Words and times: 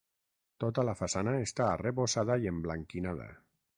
Tota 0.63 0.85
la 0.87 0.95
façana 1.01 1.35
està 1.49 1.67
arrebossada 1.73 2.39
i 2.47 2.51
emblanquinada. 2.53 3.29